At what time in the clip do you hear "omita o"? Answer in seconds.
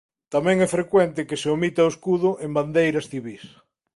1.55-1.91